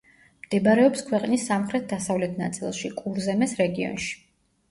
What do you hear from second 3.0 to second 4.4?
კურზემეს რეგიონში.